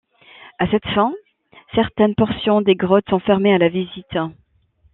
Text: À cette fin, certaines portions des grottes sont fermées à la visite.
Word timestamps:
À 0.57 0.65
cette 0.71 0.87
fin, 0.95 1.13
certaines 1.75 2.15
portions 2.15 2.61
des 2.61 2.73
grottes 2.73 3.07
sont 3.11 3.19
fermées 3.19 3.53
à 3.53 3.59
la 3.59 3.69
visite. 3.69 4.17